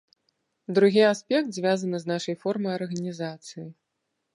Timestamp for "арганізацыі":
2.81-3.73